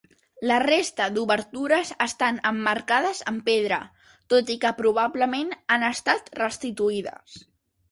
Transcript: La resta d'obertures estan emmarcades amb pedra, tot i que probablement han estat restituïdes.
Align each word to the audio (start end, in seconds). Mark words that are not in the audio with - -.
La 0.51 0.55
resta 0.61 1.05
d'obertures 1.17 1.91
estan 2.05 2.39
emmarcades 2.51 3.21
amb 3.33 3.45
pedra, 3.51 3.79
tot 4.35 4.51
i 4.55 4.57
que 4.65 4.73
probablement 4.81 5.55
han 5.77 5.89
estat 5.93 6.35
restituïdes. 6.43 7.41